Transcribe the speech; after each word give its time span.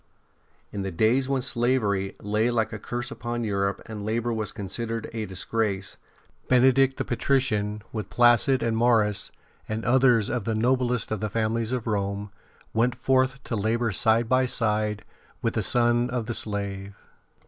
In 0.71 0.81
the 0.81 0.89
days 0.89 1.29
when 1.29 1.43
slavery 1.43 2.15
lay 2.19 2.49
like 2.49 2.73
a 2.73 2.79
curse 2.79 3.11
upon 3.11 3.43
Europe 3.43 3.83
and 3.85 4.03
labour 4.03 4.33
was 4.33 4.51
con 4.51 4.67
sidered 4.67 5.07
a 5.13 5.27
disgrace, 5.27 5.97
Benedict 6.47 6.97
the 6.97 7.05
patrician, 7.05 7.83
with 7.93 8.09
Placid 8.09 8.63
and 8.63 8.75
Maurus 8.75 9.31
and 9.69 9.85
others 9.85 10.27
of 10.27 10.43
the 10.43 10.55
noblest 10.55 11.11
of 11.11 11.19
the 11.19 11.29
families 11.29 11.71
of 11.71 11.85
Rome, 11.85 12.31
w^ent 12.75 12.95
forth 12.95 13.43
to 13.43 13.55
labour 13.55 13.91
side 13.91 14.27
by 14.27 14.47
side 14.47 15.05
with 15.43 15.53
the 15.53 15.61
son 15.61 16.09
of 16.09 16.25
the 16.25 16.33
slave. 16.33 16.95